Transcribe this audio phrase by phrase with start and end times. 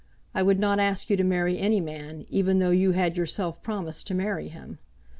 [0.33, 4.07] I would not ask you to marry any man, even though you had yourself promised
[4.07, 4.79] to marry him.